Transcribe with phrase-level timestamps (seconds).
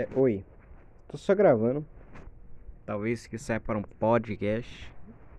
[0.00, 0.42] É, oi.
[1.08, 1.84] Tô só gravando.
[2.86, 4.90] Talvez que saia para um podcast.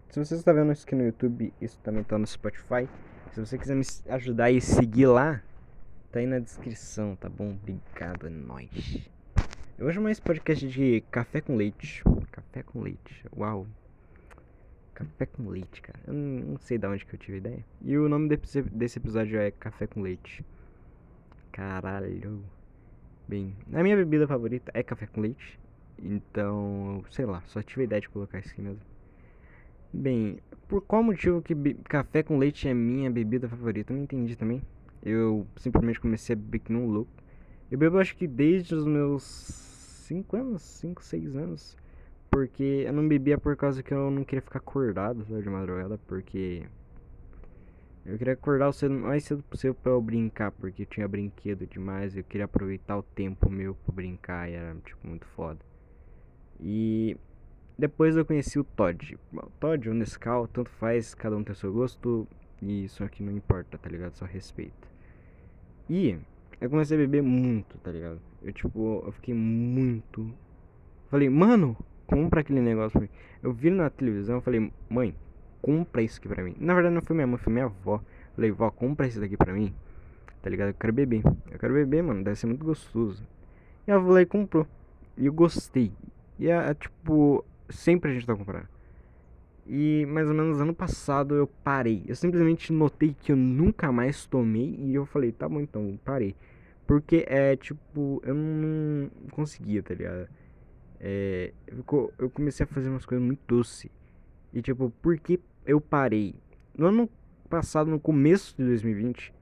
[0.07, 2.87] Se você está vendo isso aqui no YouTube, isso também tá no Spotify.
[3.31, 5.41] Se você quiser me ajudar e seguir lá,
[6.11, 7.57] tá aí na descrição, tá bom?
[7.59, 9.09] Obrigado, é nóis.
[9.79, 12.03] Eu vou chamar esse podcast de Café com Leite.
[12.31, 13.25] Café com Leite.
[13.35, 13.65] Uau.
[14.93, 15.99] Café com Leite, cara.
[16.05, 17.65] Eu não sei de onde que eu tive a ideia.
[17.81, 20.45] E o nome desse episódio é Café com Leite.
[21.51, 22.43] Caralho.
[23.31, 25.57] Bem, a minha bebida favorita é café com leite.
[25.97, 28.81] Então, sei lá, só tive a ideia de colocar isso aqui mesmo.
[29.93, 33.93] Bem, por qual motivo que café com leite é minha bebida favorita?
[33.93, 34.61] Eu não entendi também.
[35.01, 37.09] Eu simplesmente comecei a beber que não louco.
[37.71, 41.77] Eu bebo acho que desde os meus 5 anos, 5, 6 anos.
[42.29, 45.97] Porque eu não bebia por causa que eu não queria ficar acordado sabe, de madrugada.
[46.05, 46.63] Porque
[48.05, 52.17] eu queria acordar o cedo, mais cedo possível pra eu brincar, porque tinha brinquedo demais.
[52.17, 55.59] Eu queria aproveitar o tempo meu pra brincar e era, tipo, muito foda.
[56.59, 57.15] E
[57.77, 59.17] depois eu conheci o Todd.
[59.33, 62.27] O Todd, o Nescau, tanto faz, cada um tem seu gosto.
[62.61, 64.13] E isso aqui não importa, tá ligado?
[64.13, 64.87] Só respeita.
[65.89, 66.17] E
[66.59, 68.19] eu comecei a beber muito, tá ligado?
[68.41, 70.31] Eu, tipo, eu fiquei muito.
[71.09, 73.09] Falei, mano, compra aquele negócio pra mim.
[73.41, 75.15] Eu vi na televisão, falei, mãe,
[75.61, 76.55] compra isso aqui pra mim.
[76.59, 78.01] Na verdade não foi minha mãe, foi minha avó.
[78.35, 79.73] Falei, vó, compra isso daqui pra mim.
[80.41, 80.69] Tá ligado?
[80.69, 81.21] Eu quero beber.
[81.51, 82.23] Eu quero beber, mano.
[82.23, 83.23] Deve ser muito gostoso.
[83.87, 84.67] E ela falou e comprou.
[85.17, 85.91] E eu gostei.
[86.39, 88.67] E é, é, tipo, sempre a gente tá comprando.
[89.67, 92.03] E mais ou menos ano passado eu parei.
[92.07, 94.75] Eu simplesmente notei que eu nunca mais tomei.
[94.79, 96.35] E eu falei, tá bom então, parei.
[96.87, 100.27] Porque é tipo, eu não conseguia, tá ligado?
[100.99, 101.53] É,
[102.17, 103.89] eu comecei a fazer umas coisas muito doces.
[104.53, 106.35] E tipo, por que eu parei.
[106.77, 107.09] No ano
[107.49, 109.33] passado, no começo de 2020,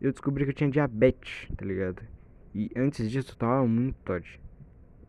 [0.00, 2.02] eu descobri que eu tinha diabetes, tá ligado?
[2.54, 4.40] E antes disso eu tava muito Todd.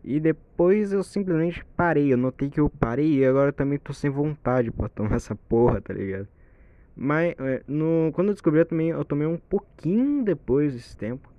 [0.03, 2.13] E depois eu simplesmente parei.
[2.13, 5.81] Eu notei que eu parei e agora também tô sem vontade pra tomar essa porra,
[5.81, 6.27] tá ligado?
[6.95, 11.31] Mas é, no, quando eu descobri eu também eu tomei um pouquinho depois desse tempo.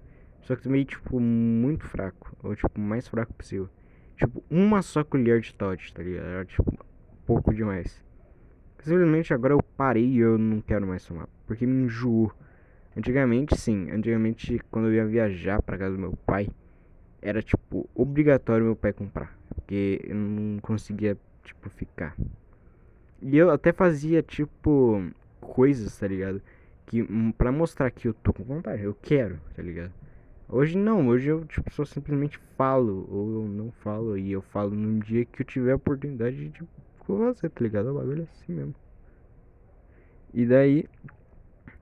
[0.42, 2.36] Só que tomei tipo muito fraco.
[2.42, 3.68] Ou tipo, mais fraco possível.
[4.16, 6.26] Tipo, uma só colher de Todd, tá ligado?
[6.26, 6.86] Era tipo
[7.24, 8.05] pouco demais.
[8.86, 11.28] Simplesmente agora eu parei e eu não quero mais tomar.
[11.44, 12.32] Porque me enjoou.
[12.96, 13.90] Antigamente, sim.
[13.90, 16.48] Antigamente, quando eu ia viajar pra casa do meu pai,
[17.20, 19.36] era tipo obrigatório meu pai comprar.
[19.52, 22.16] Porque eu não conseguia, tipo, ficar.
[23.20, 25.02] E eu até fazia, tipo,
[25.40, 26.40] coisas, tá ligado?
[26.86, 29.92] Que hum, pra mostrar que eu tô com vontade, eu quero, tá ligado?
[30.48, 34.70] Hoje não, hoje eu tipo, só simplesmente falo, ou eu não falo, e eu falo
[34.76, 36.68] num dia que eu tiver a oportunidade de tipo,
[37.06, 37.90] com você, tá ligado?
[37.90, 38.74] O bagulho é assim mesmo.
[40.34, 40.84] E daí,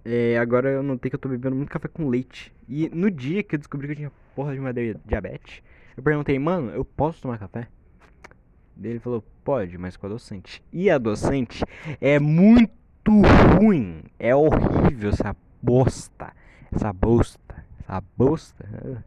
[0.04, 2.54] é, agora eu notei que eu tô bebendo muito café com leite.
[2.68, 5.62] E no dia que eu descobri que eu tinha porra de uma diabetes,
[5.96, 7.68] eu perguntei, mano, eu posso tomar café?
[8.76, 10.62] Daí ele falou, pode, mas com adoçante.
[10.72, 11.64] E adoçante
[12.00, 12.72] é muito
[13.58, 14.02] ruim.
[14.18, 16.32] É horrível essa bosta.
[16.72, 17.64] Essa bosta.
[17.80, 19.04] Essa bosta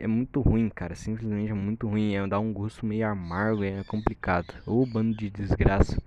[0.00, 0.94] é muito ruim, cara.
[0.94, 2.14] Simplesmente é muito ruim.
[2.14, 4.54] É, dá um gosto meio amargo, é complicado.
[4.66, 6.00] Ou bando de desgraça.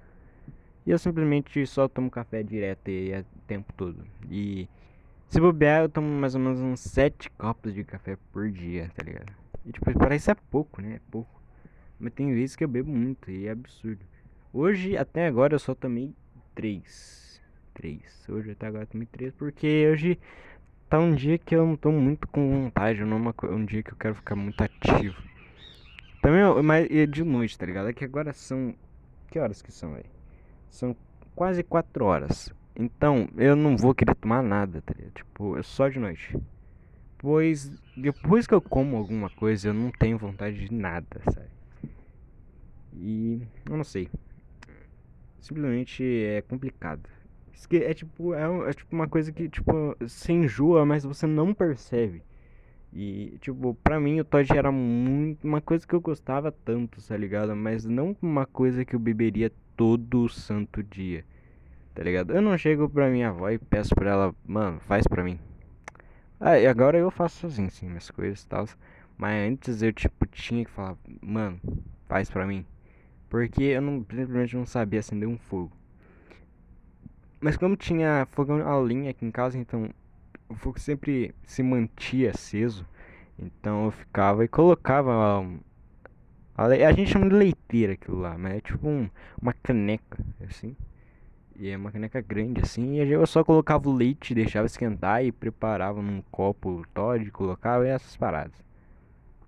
[0.85, 4.03] E eu simplesmente só tomo café direto e é o tempo todo.
[4.29, 4.67] E
[5.29, 9.03] se bobear, eu tomo mais ou menos uns 7 copos de café por dia, tá
[9.03, 9.31] ligado?
[9.65, 10.95] E tipo, parece é pouco, né?
[10.95, 11.41] É pouco.
[11.99, 14.01] Mas tem vezes que eu bebo muito e é absurdo.
[14.51, 16.13] Hoje, até agora, eu só tomei
[16.53, 17.41] 3.
[17.73, 18.29] 3.
[18.29, 20.19] Hoje até agora eu tomei 3 porque hoje
[20.93, 23.91] tá um dia que eu não tô muito com vontade, não é um dia que
[23.91, 25.19] eu quero ficar muito ativo.
[26.21, 27.89] Também, mas é de noite, tá ligado?
[27.89, 28.75] É que agora são.
[29.31, 30.05] Que horas que são aí?
[30.69, 30.95] São
[31.33, 32.53] quase 4 horas.
[32.75, 35.13] Então, eu não vou querer tomar nada, tá ligado?
[35.13, 36.37] Tipo, é só de noite.
[37.17, 41.49] Pois, depois que eu como alguma coisa, eu não tenho vontade de nada, sabe?
[42.93, 44.07] E eu não sei.
[45.39, 47.09] Simplesmente é complicado.
[47.71, 52.23] É tipo, é, é, tipo uma coisa que, tipo, se enjoa, mas você não percebe.
[52.91, 57.17] E, tipo, pra mim o Todd era muito uma coisa que eu gostava tanto, tá
[57.17, 57.55] ligado?
[57.55, 61.25] Mas não uma coisa que eu beberia todo santo dia,
[61.95, 62.33] tá ligado?
[62.33, 65.39] Eu não chego pra minha avó e peço pra ela, mano, faz pra mim.
[66.39, 68.67] Ah, e agora eu faço sozinho, sim, minhas coisas e tal.
[69.17, 71.59] Mas antes eu, tipo, tinha que falar, mano,
[72.07, 72.65] faz pra mim.
[73.29, 75.71] Porque eu não, simplesmente não sabia acender um fogo.
[77.43, 79.89] Mas como tinha fogão a linha aqui em casa, então
[80.47, 82.87] o fogo sempre se mantia aceso.
[83.37, 85.41] Então eu ficava e colocava.
[85.41, 85.59] Um,
[86.55, 89.09] a, a, gente chama de leiteira aquilo lá, mas é tipo um,
[89.41, 90.73] uma caneca, assim.
[91.57, 92.93] E é uma caneca grande assim.
[92.93, 97.89] E eu só colocava o leite, deixava esquentar e preparava num copo Todd, colocava e
[97.89, 98.55] essas paradas.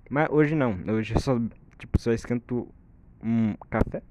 [0.09, 0.77] Mas hoje não.
[0.93, 1.39] Hoje eu só,
[1.79, 2.67] tipo, só esquento
[3.23, 4.03] um café.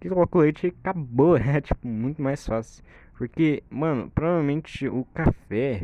[0.00, 1.36] Que coloco leite e acabou.
[1.38, 2.82] É, tipo, muito mais fácil.
[3.20, 5.82] Porque, mano, provavelmente o café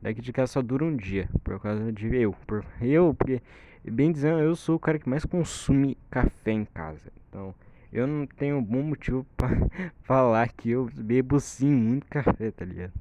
[0.00, 1.28] daqui de casa só dura um dia.
[1.42, 2.32] Por causa de eu.
[2.46, 3.42] Por eu, porque,
[3.82, 7.10] bem dizendo, eu sou o cara que mais consome café em casa.
[7.28, 7.52] Então,
[7.92, 9.48] eu não tenho bom motivo pra
[10.04, 12.92] falar que eu bebo sim muito café, tá ligado?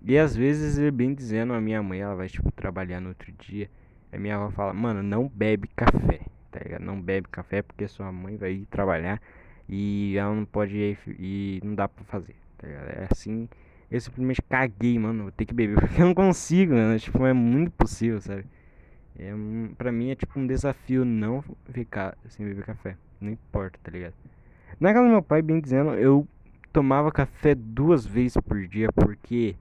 [0.00, 3.68] E às vezes, bem dizendo, a minha mãe, ela vai, tipo, trabalhar no outro dia.
[4.12, 6.20] A minha avó fala, mano, não bebe café,
[6.52, 6.84] tá ligado?
[6.84, 9.20] Não bebe café porque sua mãe vai ir trabalhar
[9.68, 12.88] e ela não pode ir e não dá pra fazer, tá ligado?
[12.88, 13.48] É assim,
[13.90, 17.32] eu simplesmente caguei, mano, vou ter que beber porque eu não consigo, mano, tipo, é
[17.32, 18.44] muito possível, sabe?
[19.18, 19.30] É,
[19.76, 24.14] pra mim é tipo um desafio não ficar sem beber café, não importa, tá ligado?
[24.80, 26.26] Na casa do meu pai, bem dizendo, eu
[26.72, 29.54] tomava café duas vezes por dia porque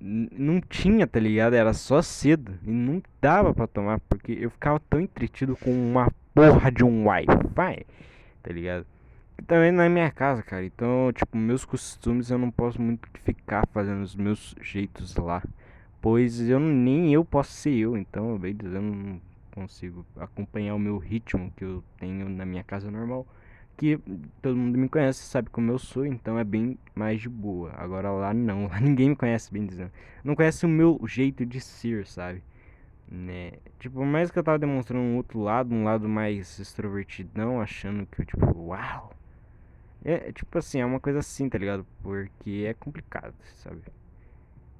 [0.00, 1.54] não tinha, tá ligado?
[1.54, 6.10] Era só cedo e não dava para tomar porque eu ficava tão entretido com uma
[6.34, 7.86] porra de um Wi-Fi,
[8.42, 8.84] tá ligado?
[9.38, 10.64] E também na minha casa, cara.
[10.64, 15.42] Então, tipo, meus costumes eu não posso muito ficar fazendo os meus jeitos lá,
[16.00, 19.20] pois eu nem eu posso ser eu, então, bem dizendo, não
[19.52, 23.26] consigo acompanhar o meu ritmo que eu tenho na minha casa normal
[23.76, 23.98] que
[24.40, 27.72] todo mundo me conhece, sabe como eu sou, então é bem mais de boa.
[27.76, 29.92] Agora lá não, lá ninguém me conhece, bem dizendo.
[30.24, 32.42] Não conhece o meu jeito de ser, sabe?
[33.08, 33.52] Né?
[33.78, 38.22] Tipo, mais que eu tava demonstrando um outro lado, um lado mais extrovertidão, achando que
[38.22, 39.12] eu, tipo, uau.
[40.04, 41.86] É, tipo assim, é uma coisa assim, tá ligado?
[42.02, 43.80] Porque é complicado, sabe?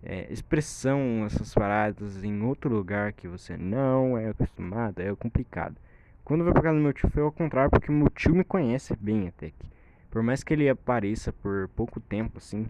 [0.02, 5.76] É, expressão, essas paradas em outro lugar que você não é acostumado, é complicado.
[6.24, 8.94] Quando vai pra casa do meu tio foi ao contrário, porque meu tio me conhece
[8.96, 9.66] bem até que.
[10.10, 12.66] Por mais que ele apareça por pouco tempo, assim.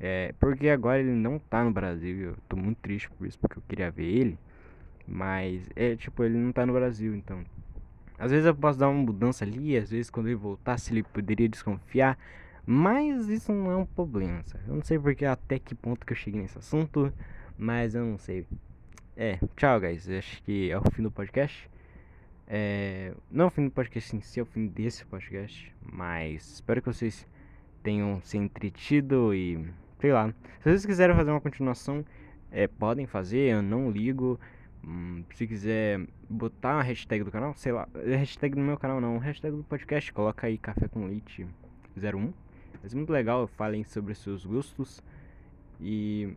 [0.00, 2.30] É, porque agora ele não tá no Brasil.
[2.30, 4.38] Eu tô muito triste por isso, porque eu queria ver ele.
[5.06, 7.44] Mas é tipo, ele não tá no Brasil, então.
[8.18, 11.48] Às vezes eu posso dar uma mudança ali, às vezes quando ele voltasse ele poderia
[11.48, 12.18] desconfiar.
[12.64, 14.64] Mas isso não é um problema, sabe?
[14.68, 17.12] Eu não sei porque até que ponto que eu cheguei nesse assunto,
[17.58, 18.46] mas eu não sei.
[19.16, 20.08] É, tchau, guys.
[20.08, 21.68] Acho que é o fim do podcast.
[22.46, 25.72] É, não o fim do podcast em si, é o fim desse podcast.
[25.82, 27.26] Mas espero que vocês
[27.82, 29.64] tenham se entretido e.
[30.00, 30.28] Sei lá.
[30.60, 32.04] Se vocês quiserem fazer uma continuação,
[32.50, 34.38] é, podem fazer, eu não ligo.
[34.84, 37.88] Hum, se quiser botar a hashtag do canal, sei lá.
[37.94, 41.46] Hashtag do meu canal não, hashtag do podcast, coloca aí Café com Leite
[41.96, 42.32] 01.
[42.82, 45.00] Vai muito legal, falem sobre seus gostos.
[45.80, 46.34] E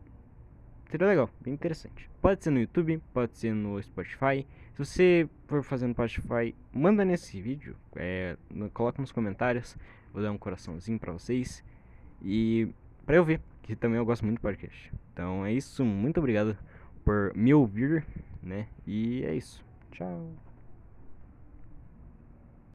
[0.90, 2.10] seria legal, bem interessante.
[2.22, 4.46] Pode ser no YouTube, pode ser no Spotify.
[4.74, 8.38] Se você for fazendo Spotify, manda nesse vídeo, é,
[8.74, 9.76] coloca nos comentários,
[10.14, 11.64] vou dar um coraçãozinho pra vocês.
[12.22, 12.68] E
[13.06, 14.92] pra eu ver, que também eu gosto muito do podcast.
[15.14, 16.58] Então é isso, muito obrigado
[17.04, 18.06] por me ouvir,
[18.46, 18.68] né?
[18.86, 19.64] E é isso.
[19.92, 20.30] Tchau.